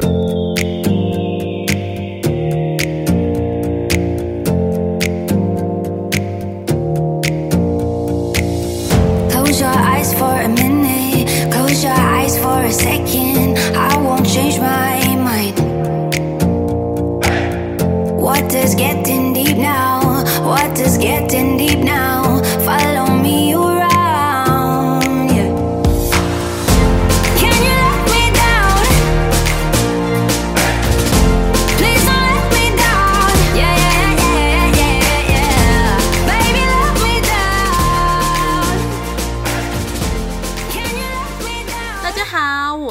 [0.00, 0.43] Música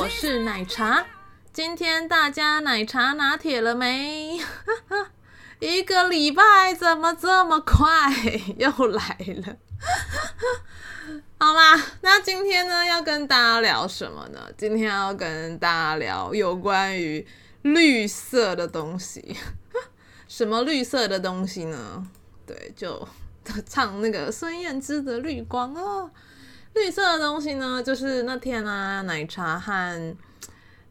[0.03, 1.05] 我是奶茶
[1.53, 4.37] 今天大家奶茶拿铁了没？
[5.61, 7.87] 一个礼拜怎么这么快
[8.59, 9.55] 又来了？
[11.39, 14.41] 好啦，那今天呢要跟大家聊什么呢？
[14.57, 17.25] 今天要跟大家聊有关于
[17.61, 19.37] 绿色的东西。
[20.27, 22.05] 什么绿色的东西呢？
[22.45, 23.07] 对，就
[23.65, 26.11] 唱那个孙燕姿的《绿光》哦。
[26.73, 30.15] 绿色的东西呢，就是那天啊，奶茶和。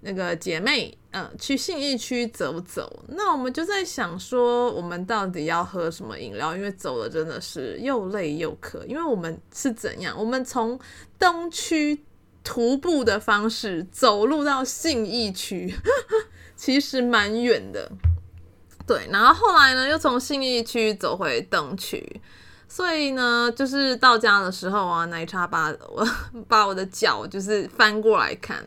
[0.04, 3.04] 那个姐妹，嗯、呃，去信义区走走。
[3.10, 6.56] 那我们就在想说，我们到底要喝什么饮料？
[6.56, 8.84] 因为走了真的是又累又渴。
[8.88, 10.18] 因为我们是怎样？
[10.18, 10.76] 我们从
[11.20, 12.04] 东区
[12.42, 15.72] 徒步的方式走路到信义区，
[16.56, 17.88] 其实蛮远的。
[18.84, 22.20] 对，然后后来呢，又从信义区走回东区。
[22.72, 26.08] 所以呢，就是到家的时候啊，奶茶把我
[26.48, 28.64] 把我的脚就是翻过来看。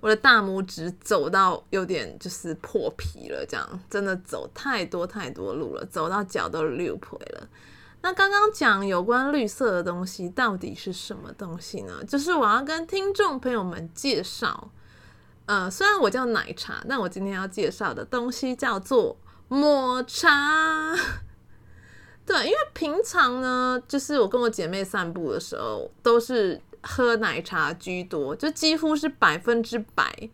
[0.00, 7.46] 我的大拇指走到有点就是破皮了，这样真的走太多太多路了，走到脚都溜破了。
[8.00, 12.02] 那刚刚讲有关绿色的东西到底是什么东西呢？
[12.08, 14.70] 就是我要跟听众朋友们介绍，
[15.44, 20.94] 呃，虽然我叫奶茶，但我今天要介绍的东西叫做 抹茶。
[22.26, 26.60] 对，因为平常呢，就是我跟我姐妹散步的时候都是。
[26.86, 30.28] 喝奶茶居多，就几乎是百分之百，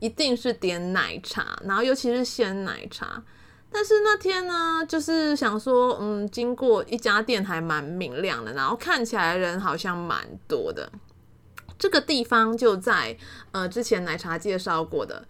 [0.00, 3.22] 一定是点奶茶，然后尤其是鲜奶茶。
[3.70, 10.90] 但是那天呢，就是想说，嗯，经过一家店还蛮明亮的，然后看起来人好像蛮多的。
[11.78, 13.16] 这个地方就在
[13.52, 15.24] 呃之前奶茶介绍过的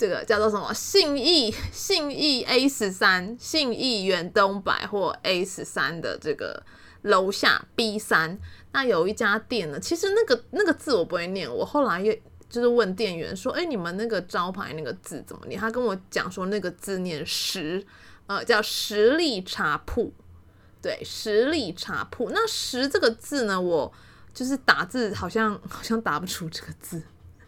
[0.00, 6.62] 这个叫做什么信义信义 A 十三信义远东百货 A 十三的这个
[7.02, 8.38] 楼下 B 三。
[8.72, 12.18] 那有一家店呢，其实那个那个字我不会念，我后来也
[12.48, 15.60] 就是问店员说，哎，你们那个招牌那个字怎么念？
[15.60, 17.84] 他跟我讲说那个字念十，
[18.26, 20.10] 呃，叫十力茶铺，
[20.80, 22.30] 对，十力茶铺。
[22.32, 23.92] 那十这个字呢，我
[24.32, 27.02] 就是打字好像好像打不出这个字，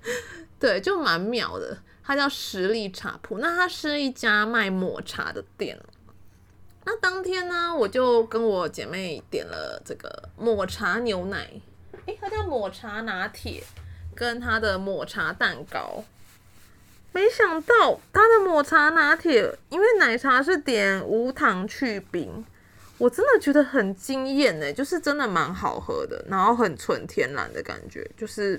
[0.61, 1.79] 对，就蛮妙的。
[2.05, 5.79] 它叫十力茶铺，那它是一家卖抹茶的店。
[6.85, 11.49] 那当天呢，我就跟我姐妹点了这个抹茶牛奶，
[12.07, 13.63] 诶，它叫抹茶拿铁，
[14.17, 16.03] 跟它的抹茶蛋糕。
[17.13, 22.45] 没想到它的抹茶拿铁，因为奶茶是点无糖去冰，
[22.99, 28.59] 我真的觉得很惊艳呢，就是真的蛮好喝的，然后很纯天然的感觉，就是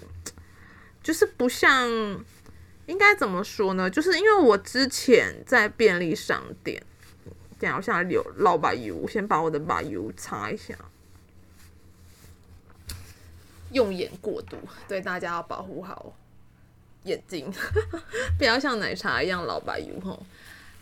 [1.01, 1.89] 就是不像，
[2.85, 3.89] 应该怎么说呢？
[3.89, 6.83] 就是因为我之前在便利商店。
[7.59, 10.75] 等下我现在流老白油，我先把我的白油擦一下。
[13.71, 14.57] 用眼过度，
[14.87, 16.13] 对大家要保护好
[17.03, 17.51] 眼睛，
[18.37, 20.21] 不要像奶茶一样老白油吼。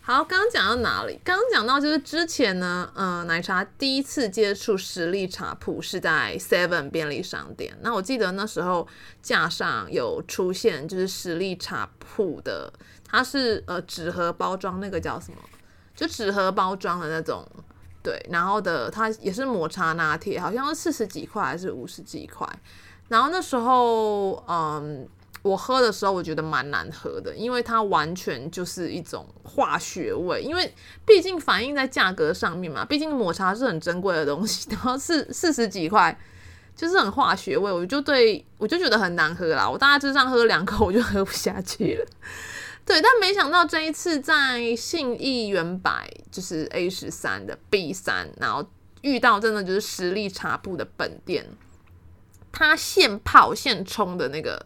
[0.03, 1.19] 好，刚刚讲到哪里？
[1.23, 7.77] 刚刚讲到就是之前呢，呃，奶茶第一次接触十力茶铺是在 Seven 便利商店。
[7.81, 8.87] 那我记得那时候
[9.21, 12.73] 架上有出现，就是十力茶铺的，
[13.07, 15.37] 它是呃纸盒包装，那个叫什么？
[15.95, 17.47] 就纸盒包装的那种，
[18.01, 22.47] 对，然后的它也是抹茶拿铁，好像是四十几块还是五十几块。
[23.07, 25.07] 然后那时候，嗯，
[25.41, 30.41] 我喝的时候我觉得蛮难喝的，因为它完全就是一种化学味。
[30.41, 30.71] 因为
[31.05, 36.15] 毕竟反映在价格上面嘛，毕竟抹茶是很珍贵的东西， 然后四四十几块
[36.75, 39.67] 就是很化学味，我就对我就觉得很难喝啦。
[39.69, 42.05] 我大概就这样喝两口我就喝不下去了。
[42.85, 48.67] 对，但没想到这一次在信义远百，就是 A 十三的 B 三，然后
[49.01, 51.45] 遇到真的就是实力茶铺的本店，
[52.51, 54.65] 它现泡现冲的那个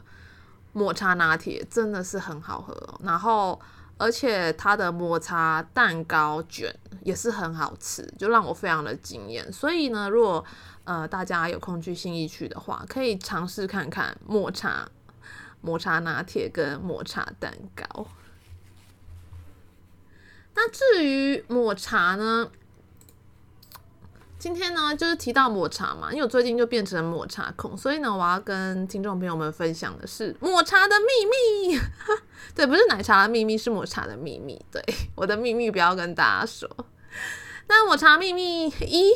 [0.76, 2.76] 抹茶拿铁真的是很好喝。
[3.02, 3.60] 然后
[3.98, 9.52] 而且它的抹茶蛋糕卷也是很好吃，就让我非常的惊艳。
[9.52, 10.46] 所以呢，如果
[10.84, 14.88] 呃大家有空去新义区的话，可以尝试看看抹茶。
[15.62, 18.06] 抹茶拿铁跟抹茶蛋糕，
[20.54, 22.52] 那至于抹茶呢？
[24.46, 31.80] 今天呢，就是提到抹茶嘛，因为我最近就变成抹茶控，所以呢，我要跟听众朋友们分享的是抹茶的秘密。
[32.54, 34.64] 对，不是奶茶的秘密，是抹茶的秘密。
[34.72, 34.80] 对，
[35.16, 36.70] 我的秘密不要跟大家说。
[37.68, 39.16] 那抹茶秘密一，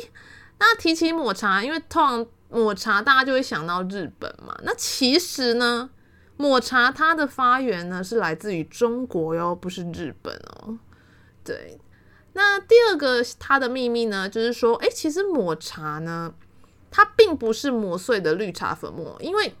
[0.58, 4.58] 那提起抹茶，因为通常抹茶大家就会想到日本嘛。
[4.64, 5.90] 那其实呢，
[6.38, 10.76] 抹茶它的发源呢是来自于中国哟，不是日本哦。
[11.44, 11.78] 对。
[12.32, 16.32] 那第二个它的秘密呢，就是说，哎，其实抹茶呢，
[16.88, 19.52] 它并不是磨碎的绿茶粉末，因为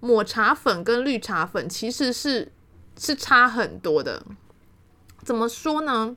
[0.00, 2.52] 抹茶粉跟绿茶粉其实是
[2.98, 4.24] 是差很多的。
[5.22, 6.16] 怎么说呢？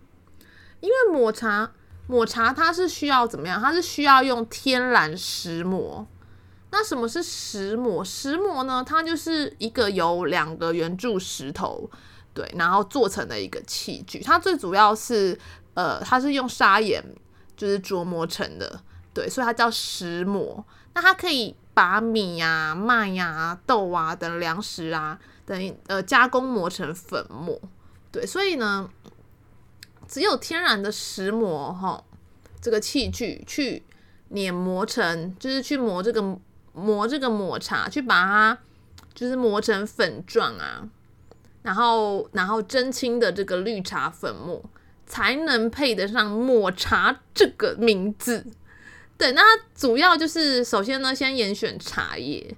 [0.79, 1.71] 因为抹茶
[2.07, 3.61] 抹茶它是需要怎么样？
[3.61, 6.07] 它是需要用天然石磨。
[6.71, 8.03] 那什么是石磨？
[8.03, 11.89] 石磨呢，它就是一个由两个圆柱石头
[12.33, 15.37] 对，然后做成的一个器具，它最主要是。
[15.79, 17.01] 呃，它是用砂岩
[17.55, 18.81] 就是琢磨成的，
[19.13, 20.65] 对，所以它叫石磨。
[20.93, 27.57] 那它可以把米呀、麦呀、豆啊等粮食啊等呃加工磨成粉末，
[28.11, 28.89] 对，所以呢，
[30.05, 32.03] 只有天然的石磨哈，
[32.59, 33.81] 这个器具去
[34.29, 36.21] 碾磨成，就是去磨这个
[36.73, 38.57] 磨这个抹茶，去把它
[39.13, 40.89] 就是磨成粉状啊，
[41.61, 44.61] 然后然后蒸青的这个绿茶粉末。
[45.09, 48.45] 才能配得上抹茶这个名字。
[49.17, 52.55] 对，那它主要就是首先呢，先严选茶叶，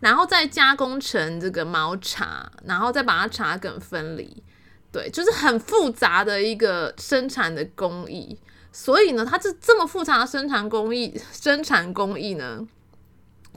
[0.00, 4.42] 然后再加工成这个毛茶，然后再把它茶梗分离。
[4.90, 8.38] 对，就是很复杂的一个生产的工艺。
[8.72, 12.66] 所以呢，它这这么复杂的生产工艺，生产工艺呢，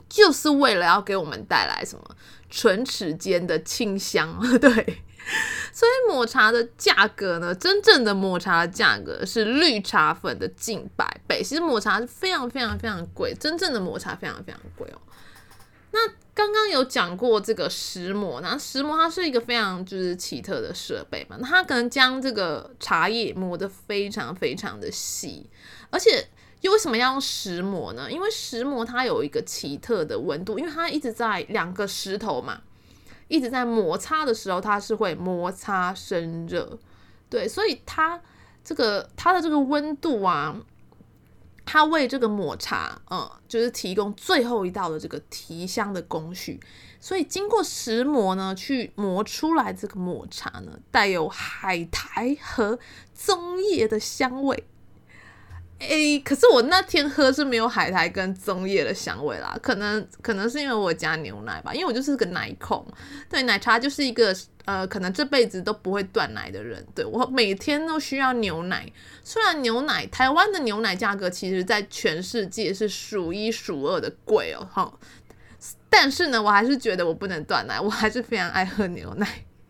[0.08, 2.04] 就是为了要给我们带来什么
[2.50, 4.38] 唇齿间的清香。
[4.60, 5.02] 对。
[5.72, 11.42] 所以抹茶的价格呢，真正的抹茶的价格是绿茶粉的近百倍。
[11.42, 15.00] 其实抹茶是非常非常非常贵，真正的抹茶非常非常贵哦。
[15.92, 16.00] 那
[16.34, 25.48] 刚刚有讲过这个石磨，那石磨它是一个非常就是奇特的设备嘛，它可能将这个茶叶磨得非常非常的细，
[25.90, 26.26] 而且
[26.60, 28.10] 又为什么要用石磨呢？
[28.10, 32.60] 因为石磨它有一个奇特的温度，因为它一直在两个石头嘛。
[33.32, 36.78] 一直在摩擦的时候，它是会摩擦生热，
[37.30, 38.20] 对，所以它
[38.62, 40.54] 这个它的这个温度啊，
[41.64, 46.60] 它为这个抹茶，嗯，就是提供最后一道的这个提香的工序。
[47.00, 52.78] 所以经过石磨呢，去磨出来这个抹茶呢，带有海苔和
[53.14, 54.62] 棕叶的香味。
[55.88, 62.86] 诶、欸，可是我那天喝是没有海苔跟棕叶的香味啦，可能可能是因为我加牛奶吧，因为我就是个奶控，
[63.28, 64.34] 对，奶茶就是一个
[64.64, 68.90] 呃，可能这辈子都不会断奶的人，对，我每天都需要牛奶。
[69.24, 74.92] 虽然牛奶台湾的牛奶价格其实在全世界是数一数二的贵哦，哈，
[75.90, 79.26] 但是呢，我还是觉得我不能断奶，我还是非常爱喝牛奶。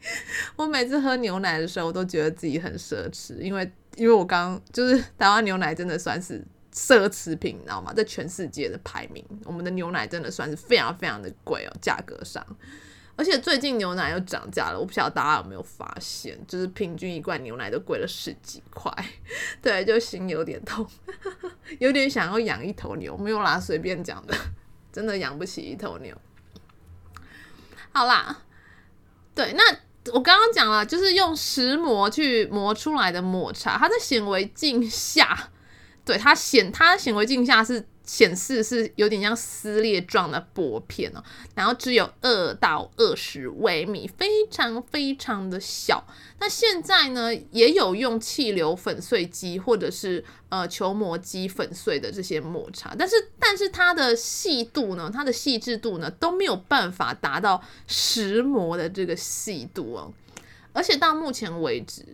[0.56, 3.72] 我每次喝牛奶的时候，我都觉得自己很奢侈，因为。
[3.96, 6.42] 因为我刚就是台湾牛奶真的算是
[6.72, 7.92] 奢侈品，你知道吗？
[7.92, 12.44] 在全世界的排名，我们的牛奶真的算是非常非常的贵哦，价格上。
[13.14, 18.90] 而且最近牛奶又涨价了，我不晓得大家有没有发现，就是平均一罐牛奶都贵了十几块，
[19.60, 20.86] 对，就心有点痛，
[21.78, 24.34] 有点想要养一头牛，没有啦，随便讲的，
[24.90, 26.16] 真的养不起一头牛。
[27.92, 28.38] 好啦，
[29.34, 29.62] 对，那。
[30.12, 35.50] 我刚刚讲了，就是用石磨去磨出来的抹茶，它在显微镜下，
[36.04, 37.86] 对，它显它显微镜下是。
[38.04, 41.22] 显示是有点像撕裂状的薄片哦，
[41.54, 46.04] 然后只有二到二十微米，非常非常的小。
[46.40, 60.12] 那现在呢，也有用气流粉碎机或者是呃球磨机粉碎的这些抹茶，但是但是它的细度呢，它的细致度呢都没有办法达到石磨的这个细度哦。
[60.72, 62.04] 而且到目前为止，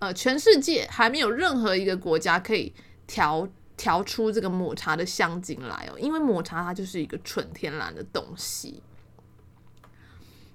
[0.00, 2.72] 呃，全世界还没有任何一个国家可以
[3.06, 3.48] 调。
[3.82, 8.80] 调出这个抹茶的香精来哦，因为抹茶它就是一个纯天然的东西。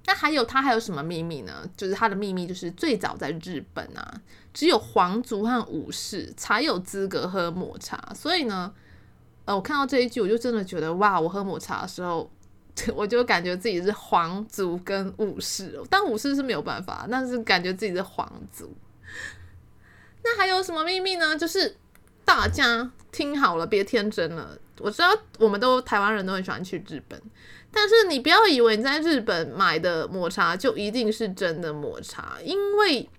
[0.06, 1.70] 那还有它还有什么秘密呢？
[1.76, 4.22] 就是它的秘密就是最早在日本啊，
[4.54, 8.14] 只有皇族和武士才有资格喝抹茶。
[8.16, 8.74] 所以呢，
[9.44, 12.32] 呃，我看到这一句，我就真的觉得哇，我喝抹茶的时候，
[12.96, 15.78] 我就感觉自己是皇族跟武士。
[15.90, 18.74] 但武士是没有办法，但是感觉自己是皇族。
[20.24, 21.36] 那还有什么秘密呢？
[21.36, 21.76] 就是。
[22.28, 24.60] 大家听好了，别天真了。
[24.80, 25.08] 我知道
[25.40, 27.20] 我们都台湾人都很喜欢去日本，
[27.72, 33.10] 但是你不要以为你在日本买的抹茶就一定是真的抹茶，因为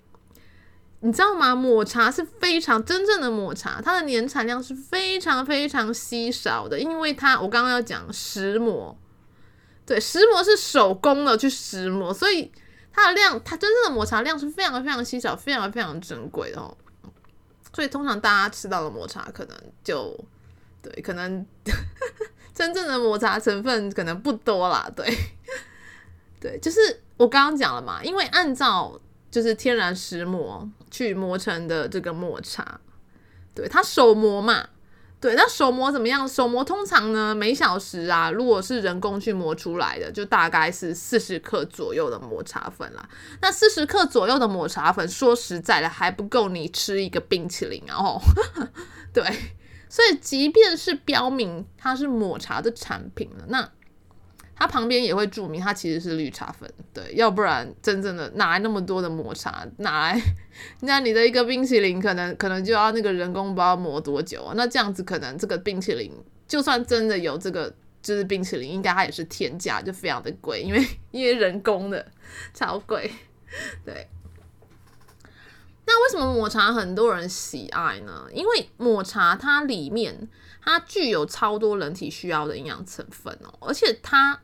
[1.01, 1.55] 你知道吗？
[1.55, 8.95] 抹茶是非常真正的抹茶，它的年产量是非常非常稀少的，因为它我刚刚要讲石磨，
[9.87, 12.53] 对，石磨是手工的去石磨，所以
[12.93, 16.77] 它的量，它真正的抹茶量是非常非常稀少，非常非常珍贵的哦。
[17.79, 20.13] 所以通常大家吃到的抹茶，可能就
[20.83, 21.47] 对，可能
[22.53, 24.91] 真正的抹茶成分可能不多啦。
[24.97, 25.07] 对，
[26.41, 26.81] 对，就是
[27.17, 32.81] 我刚刚讲了嘛，因为按照就是天然石磨去磨成的这个抹茶，
[33.55, 34.69] 对，它手磨嘛。
[35.21, 36.29] 对，那手磨怎么样？
[36.29, 43.09] 手磨通常呢，每小时啊，如果是人工去磨出来的，就大概是四十克左右的抹茶粉啦。
[43.43, 48.21] 那四十克左右的抹茶粉，说实在的，还不够你吃一个冰淇淋哦。
[49.13, 49.25] 对，
[49.89, 53.69] 所以即便是标明它是抹茶的产品了，那。
[54.59, 59.65] 它旁边也会注明，它其实是绿茶粉，对，要不然真正的哪来那么多的抹茶？
[59.77, 60.21] 哪来？
[60.81, 64.55] 那你的一个冰淇淋可能可能就要那个人工不知道磨多久啊？
[64.57, 66.13] 那这样子可能这个冰淇淋
[66.49, 67.73] 就算真的有这个
[68.03, 72.05] 就是冰淇淋，应该它也是天价，就非常的贵，因为因为人工的
[72.53, 73.09] 超贵，
[73.85, 74.09] 对。
[75.87, 78.27] 那为什么抹茶很多人喜爱呢？
[78.33, 80.29] 因为抹茶它里面
[80.61, 84.41] 它具有超多人体需要的营养成分哦，而且它。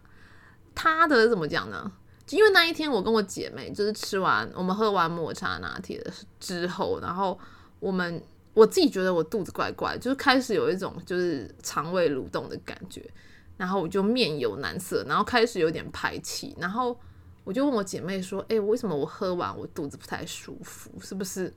[0.75, 1.93] 他的怎么讲呢？
[2.31, 6.03] 因为那一天我跟我姐妹就是吃完，我们喝完抹茶拿铁
[6.41, 7.39] 之后，然后
[7.79, 8.21] 我们
[8.55, 13.05] 我自己觉得我肚子怪怪，就是开始有一种就是肠胃蠕动的感觉，
[13.59, 16.99] 然后我就面有难色，然后开始有点排气，然后
[17.45, 20.91] 我就问我姐妹说：“哎，为什么我喝完我肚子不太舒服？
[21.03, 21.53] 是不是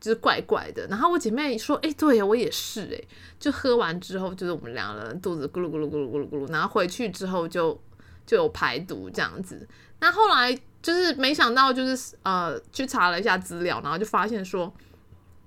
[0.00, 3.02] 就是怪怪的？”然后我姐妹说：“哎，对呀，我也是哎，
[3.40, 7.76] 就喝完之后就是我们两个人肚子咕噜咕噜咕噜咕噜咕噜，然后回去之后就。”
[8.26, 9.68] 就有排毒这样子，
[10.00, 14.72] 那后来就是没想到，就是呃去查了一下资料，然后就发现说，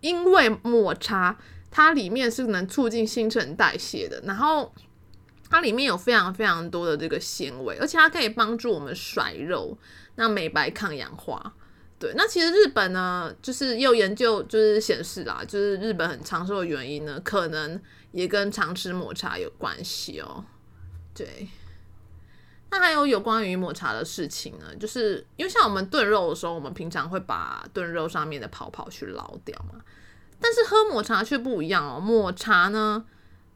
[0.01, 1.37] 因为抹茶
[1.71, 4.73] 它里面是能促进新陈代谢的，然后
[5.49, 9.77] 它里面有非常非常多的这个纤维，而且它可以帮助我们甩肉，
[10.15, 11.53] 那美白抗氧化。
[11.97, 20.43] 对，那其实日本呢，就是有研究就是显示啦，就是日本很长寿的原因呢，可能也跟常吃抹茶有关系哦。
[21.13, 21.47] 对。
[22.69, 29.79] 那还有有关于抹茶的事情呢，就是因为像我们炖肉的时候，我们平常会把炖肉上面的泡泡去捞掉嘛。
[30.41, 33.05] 但是喝抹茶却不一样哦，抹茶呢，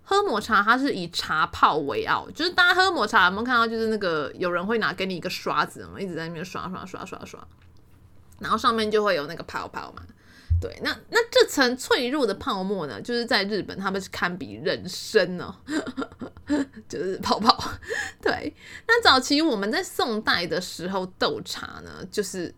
[0.03, 7.45] 喝抹茶它是以茶泡为傲，就是大家喝抹茶有没有看到，就是那个有人会拿给你一个刷子嘛，一直在那边刷刷刷刷刷，
[8.39, 10.03] 然后上面就会有那个泡泡嘛。
[10.61, 15.55] 对，那那这层脆弱的泡沫呢，就是在日本他们是堪比人参哦，
[16.89, 17.71] 就是泡泡。
[18.21, 18.53] 对，
[18.85, 22.53] 那早期我们在宋代的时候，斗茶呢，就是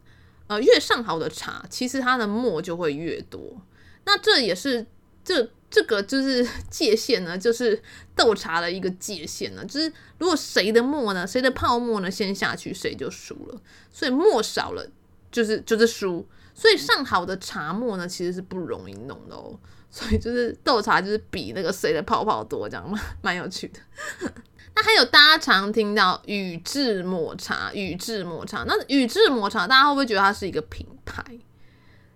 [0.48, 3.62] 呃越上好的茶，其实它的沫就会越多。
[4.06, 4.84] 那这也是
[5.24, 7.80] 这这个就是 界限呢，就是
[8.16, 13.62] 斗茶的一个界限呢，就是如果谁的沫呢，谁的泡沫呢先下去，谁就输了。
[13.92, 14.90] 所以沫少了，
[15.32, 16.28] 就是就是输。
[16.54, 19.58] 所以上好的茶沫呢，其实是不容易弄的哦。
[19.94, 23.80] 所以就是斗茶，就是比那个谁的泡泡多，这样嘛蛮有趣的。
[24.74, 31.22] 那还有大家常听到宇治抹茶，宇治抹茶，那宇治抹茶，大家会不会觉得它是一个品牌？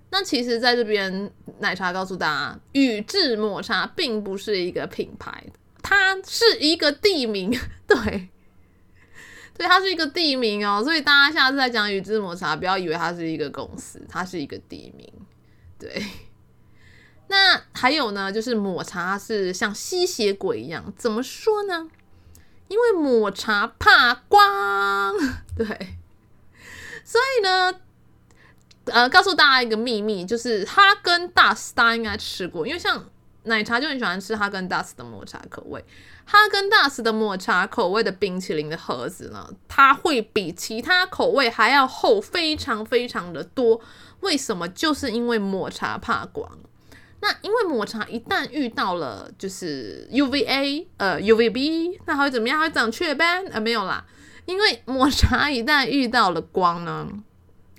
[0.10, 5.44] 那其实在这边奶茶告诉大家，宇治抹茶并不是一个品牌，
[5.84, 7.52] 它是一个地名，
[7.86, 8.30] 对。
[9.58, 15.10] 对，它是一个地名哦，所以大家下次再讲宇治抹茶，不要以为它是一个公司，它是一个地名。
[15.80, 16.06] 对，
[17.28, 21.90] 那还有呢，就是抹茶是像吸血鬼一样，怎么说呢？
[22.68, 25.14] 因为抹茶怕光，
[25.56, 25.66] 对，
[27.04, 27.80] 所以呢，
[28.86, 33.08] 呃，告诉大家一个秘密，就是哈根达斯大家应该吃过，因为像
[33.46, 35.84] 奶茶就很喜欢吃哈根达斯的抹茶口味。
[36.26, 43.80] 哈根达斯的抹茶口味的冰淇淋的盒子呢，它会比其他口味还要厚，非常非常的多。
[44.22, 44.68] 为什么？
[44.70, 46.50] 就是因为抹茶怕光。
[47.22, 52.60] 那因为抹茶一旦遇到了就是 UVA 呃 UVB，那它会怎么样？
[52.60, 53.46] 它会长雀斑？
[53.48, 54.06] 呃没有啦，
[54.46, 57.08] 因为抹茶一旦遇到了光呢，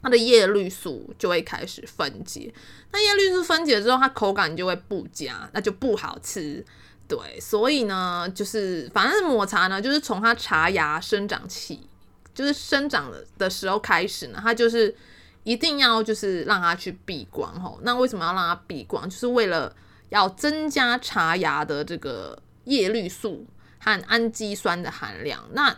[0.06, 2.54] 它的叶绿素就会开始分解。
[2.92, 6.64] 那叶绿素分解之后，它口感就会不佳，那就不好吃。
[7.08, 11.88] 对，所以呢，就是反正抹茶呢，就是从它茶芽生长期，
[12.32, 14.94] 就是生长的时候开始呢，它就是
[15.42, 17.80] 一定要就是让它去避光吼。
[17.82, 19.10] 那为什么要让它避光？
[19.10, 19.74] 就是为了
[20.10, 23.44] 要增加茶芽的这个叶绿素
[23.80, 25.42] 和氨基酸的含量。
[25.50, 25.76] 那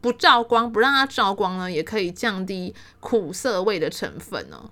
[0.00, 4.70] 不照光，不让它照光呢，也可以降低苦涩味的成分哦。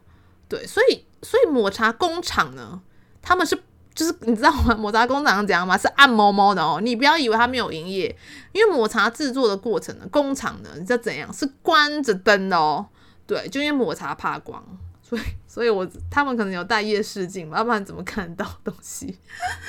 [0.49, 2.80] 对，所以所以抹茶工厂呢，
[3.20, 3.61] 他们是
[3.94, 4.75] 就是你知道吗？
[4.78, 5.76] 抹茶工厂是怎样吗？
[5.76, 8.16] 是暗摸摸的哦，你不要以为他没有营业，
[8.52, 11.32] 因为抹茶制作的过程呢，工厂呢，你知道怎样？
[11.32, 12.87] 是关着灯的哦。
[13.26, 14.64] 对，就因为抹茶怕光，
[15.02, 19.18] 所以所以我他们可能有戴夜视镜，要不然怎么看得到东西？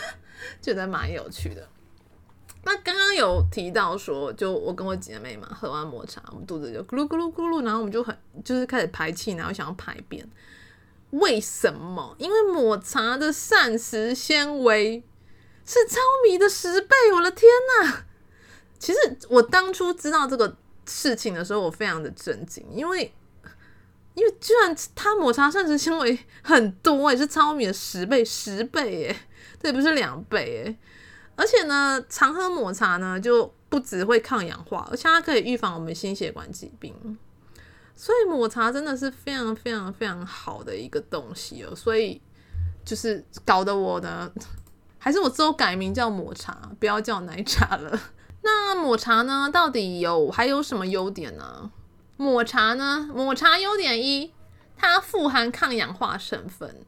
[0.62, 1.68] 觉得蛮有趣的。
[2.64, 10.30] 那刚刚有提到说，就我跟我姐妹嘛，喝完抹茶，我们肚子就咕噜咕噜咕噜，然后我们就很就是开始排气，然后想要排便。
[11.12, 12.16] 为什么？
[12.20, 15.04] 因为抹茶的膳食纤维
[15.66, 16.96] 是糙米的十倍！
[17.16, 17.50] 我的天
[17.82, 18.04] 呐！
[18.78, 19.00] 其实
[19.30, 23.12] 我当初知道这个事情的时候，我非常的震惊，因为
[24.14, 29.16] 因为居然它抹茶膳食纤维很多，也是糙米的十倍，十倍耶！
[29.60, 30.78] 这不是两倍耶！
[31.40, 36.94] 而且呢，常喝抹茶呢，就不只会抗氧化，而且它可以预防我们心血管疾病。
[37.96, 42.22] 所以抹茶真的是非常非常非常好的一个东西哦，所以
[42.84, 44.30] 就是搞得我呢，
[44.98, 47.98] 还是我之后改名叫抹茶，不要叫奶茶了。
[48.44, 51.72] 那抹茶呢，到底有还有什么优点呢？
[52.18, 54.34] 抹茶呢，抹茶优点一，
[54.76, 56.86] 它富含抗氧化成分。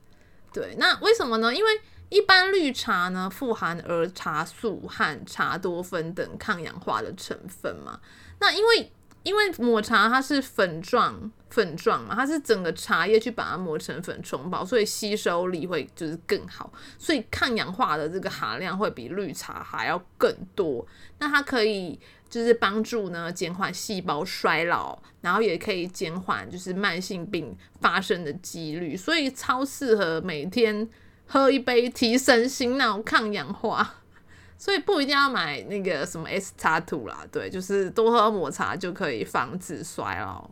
[0.51, 1.55] 对，那为什么呢？
[1.55, 1.71] 因为
[2.11, 7.99] 一般绿茶呢，富含儿茶素和茶多酚等抗氧化的成分嘛。
[8.39, 8.91] 那因为
[9.23, 20.85] 因为抹茶它是粉状粉状嘛，它是整个茶叶去把它磨成粉冲泡，所以吸收力会就是更好，所以抗氧化的这个含量会比绿茶还要更多。
[21.19, 21.97] 那它可以
[22.29, 30.89] 就是帮助呢减缓细胞衰老，然后也可以减缓就是慢性病发生的几率，所以超适合每天
[31.31, 33.95] 喝一杯提神醒脑、抗氧化。
[34.59, 40.47] 所以不一定要买那个什么 S 叉 Two 啦，对，就是多喝抹茶就可以防止衰老。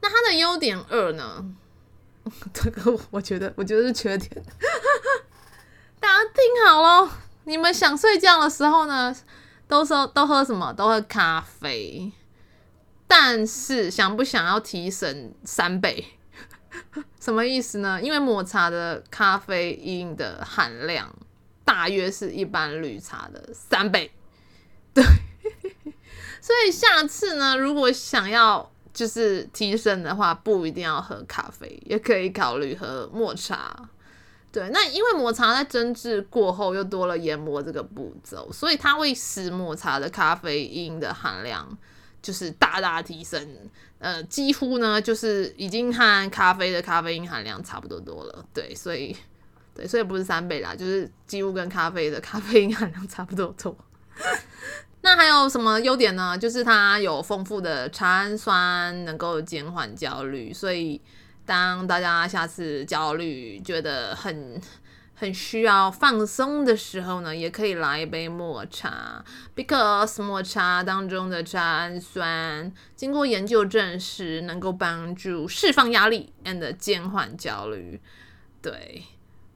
[0.00, 1.44] 那它的优点二呢？
[2.54, 4.30] 这个我觉得，我觉得是缺点。
[6.00, 7.10] 大家听好喽，
[7.44, 9.14] 你们想睡觉的时候呢，
[9.68, 10.72] 都说都喝什么？
[10.72, 12.10] 都喝咖啡。
[13.06, 16.18] 但是想不想要提神三倍？
[17.20, 18.00] 什么意思呢？
[18.02, 21.14] 因为抹茶的咖啡因的含量。
[21.66, 24.12] 大约是一般绿茶的三倍，
[24.92, 25.02] 对，
[26.38, 33.88] 所以下次呢，如果想要就是提神的话，不一定要喝咖啡，也可以考虑喝抹茶。
[34.52, 41.66] 对，那因为抹茶在蒸制过后又多了研磨这个步骤，所以它会使抹茶的咖啡因的含量
[42.24, 43.46] 就是大大提升，
[44.00, 48.44] 呃，几乎呢就是已经和咖啡的咖啡因含量差不多多了。
[48.52, 49.16] 对，所以。
[49.76, 53.76] 对，所以不是三倍啦，就是几乎跟咖啡的咖啡因含量差不多多。
[55.02, 56.38] 那还有什么优点呢？
[56.38, 60.54] 就是它有丰富的茶氨酸，能够减缓焦虑。
[60.54, 61.00] 所以
[61.44, 64.62] 当大家下次焦虑、觉得很
[65.24, 69.24] 很需要放松的时候呢，也可以来一杯抹茶
[69.56, 78.02] ，because 抹茶当中的茶氨酸经过研究证实，能够帮助释放压力 and 减缓焦虑。
[78.60, 79.04] 对。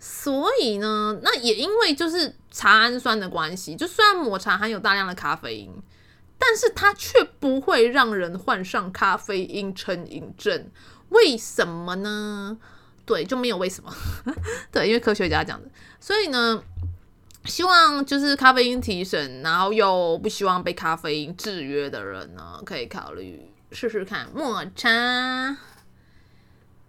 [0.00, 5.82] 所以呢，那也因为就是茶氨酸的关系，就虽然抹茶含有大量的咖啡因，
[6.38, 10.70] 但是它却不会让人患上咖啡因成瘾症。
[11.10, 12.56] 为什么呢？
[13.08, 13.90] 对，就没有为什么。
[14.70, 15.66] 对，因为科学家讲的。
[15.98, 16.62] 所以呢，
[17.46, 25.56] 希望就是咖啡因提神，然后又不希望被咖啡因制约的人呢，可以考虑试试看抹茶。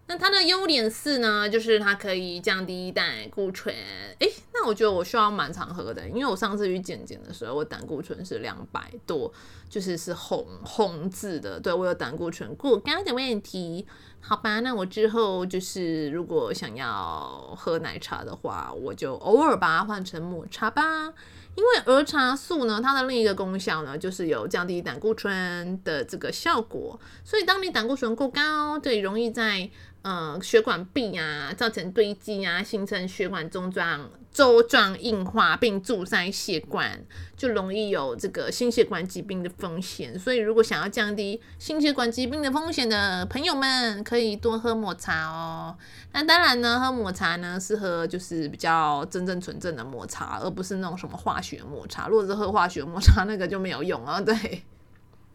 [0.09, 3.73] 那它的优点四呢，就是它可以降低胆固醇。
[4.17, 9.31] 诶，那我觉得我需要蛮常喝的，因为我上次去健检的时候，我胆固醇是两百多，
[9.69, 13.85] 就是是红红字的，对，我有胆固醇过高的问题。
[14.19, 21.13] 好吧，那我之后就是如果想要喝奶茶的话，我就偶尔把它换成抹茶吧。
[21.55, 26.97] 因为儿茶素呢，它的另一个功效呢，就是有降低胆固醇的这个效果。
[27.23, 29.69] 所以当你胆固醇过高，对，容易在
[30.01, 40.17] 呃，血管壁啊，造成堆积啊，形成血管中状粥状硬化，并阻塞血管，就容易有这个心血管疾病的风险。
[40.17, 45.75] 所以，如果想要降低心血管疾病的风险的朋友们，可以多喝抹茶哦。
[46.13, 52.07] 那当然呢，喝抹茶呢，是喝就是比较真正纯正的抹茶，而不是那种什么化学抹茶。
[52.07, 54.21] 如果是喝化学抹茶，那个就没有用啊。
[54.21, 54.63] 对，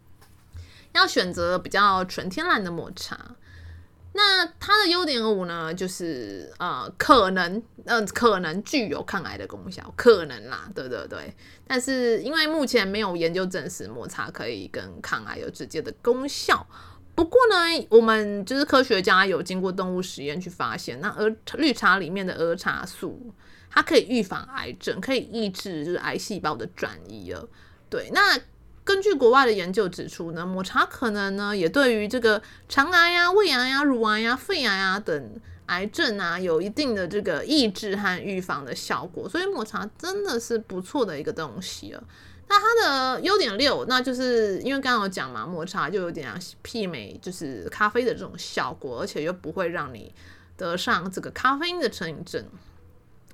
[0.94, 3.36] 要选择比较纯天然的抹茶。
[4.16, 11.34] 那它的优点五呢，就是呃，可能呃，可能具有抗癌的功效，可能啦，对对对。
[11.66, 16.64] 但是因为目前没有研究证实抹茶可以跟抗癌有直接的功效，
[17.16, 23.34] 不过呢，我们就是科学家有经过动物实验去发现，那儿绿茶里面的儿茶素，
[23.68, 27.48] 它可以预防癌症，可以抑制就是癌细胞的转移了。
[27.90, 28.38] 对，那
[28.84, 42.04] 根据国外的研究指出呢，抹茶可能呢也对于这个肠癌呀、胃癌呀、乳癌呀、肺癌呀等癌症啊有一定的这个抑制和预防的效果，所以抹茶真的是不错的一个东西了。
[42.46, 46.30] 那它的优点六，那就是因为刚刚有讲嘛，抹茶就有点
[46.62, 50.14] 媲美就是咖啡的这种效果，而且又不会让你
[50.58, 52.44] 得上这个咖啡因的成瘾症。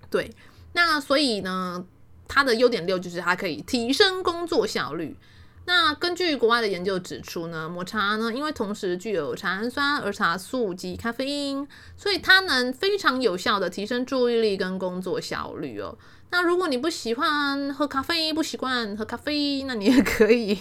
[0.08, 0.32] 对，
[0.74, 1.84] 那所以呢，
[2.28, 5.16] 它的优点六就是它可以提升工作效率。
[5.66, 15.96] 那根据国外的研究指出呢，抹茶呢，因为同时具有茶氨酸、儿茶素及咖啡因，所以它能非常有效的提升注意力跟工作效率哦。
[16.30, 20.58] 那如果你不喜欢喝咖啡，不习惯喝咖啡，那你也可以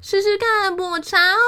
[0.00, 1.38] 试试看抹茶哦。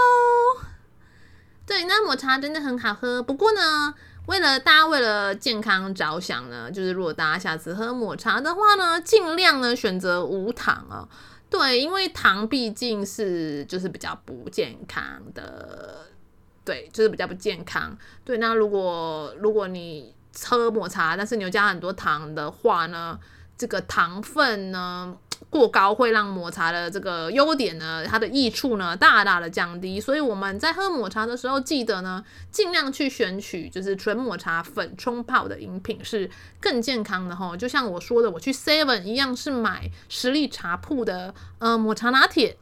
[1.64, 3.22] 对，那抹茶真的很好喝。
[3.22, 3.94] 不过呢，
[4.26, 11.08] 为了大家为了健康着想呢，就是如果大家下次喝抹茶的话呢，尽量呢选择无糖哦。
[11.58, 16.06] 对，因为糖毕竟是就是比较不健康的，
[16.62, 17.96] 对，就是比较不健康。
[18.24, 20.14] 对，那如果如果你
[20.44, 23.18] 喝抹茶，但是你又加很多糖的话呢，
[23.56, 25.16] 这个糖分呢
[25.50, 30.00] 过高，会让抹茶的这个优点呢，它的益处呢大大的降低。
[30.00, 37.56] 所以我们在喝抹茶的时候，记得呢尽量去选取就是纯抹茶粉冲泡的饮品，是更健康的齁。
[37.56, 42.56] 就像我说的，我去 Seven 一样是买十力茶铺的呃抹茶拿铁。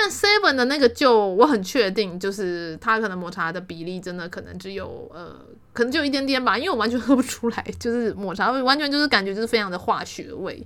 [0.00, 5.34] 但 Seven 的那个就我很确定，就是它可能抹茶的比例真的可能只有呃，
[5.72, 10.64] 可能就一点点吧，因为我完全喝不出来，就是抹茶味完全就是感觉就是非常的化学味，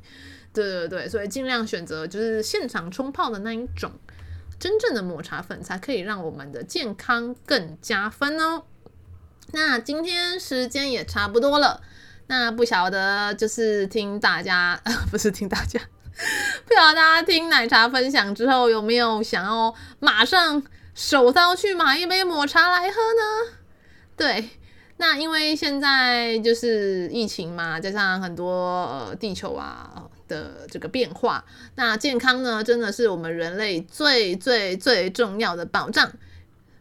[0.52, 3.90] 对对对，所以尽量选择就是现场冲泡的那一种，
[4.58, 8.64] 真正的抹茶粉才可以让我们的健康更加分哦。
[9.52, 11.80] 那今天时间也差不多了，
[12.28, 15.80] 那不晓得就是听大家， 呃不是听大家。
[16.66, 20.62] 不晓得大家听奶茶分享之后，有没有想要马上
[20.94, 23.56] 手刀去买一杯抹茶来喝呢？
[24.14, 24.50] 对，
[24.98, 36.12] 那因为现在就是疫情嘛，加上很多呃地球啊的这个变化，那健康呢真的是我们人类最最最重要的保障。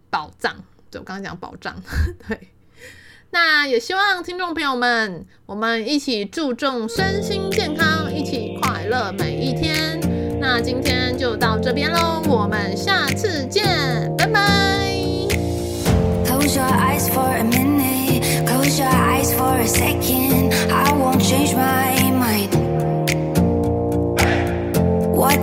[0.10, 0.54] 保障，
[0.90, 1.82] 对，我刚刚讲保障，
[2.28, 2.50] 对。
[3.34, 9.98] 那也希望听众朋友们，我们一起注重身心健康，一起快乐每一天。
[10.42, 13.61] 那今天就到这边喽，我们下次见，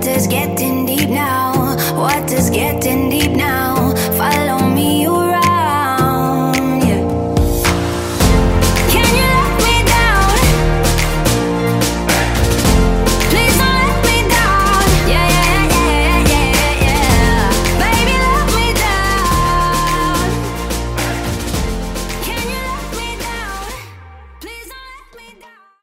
[0.08, 0.57] Just get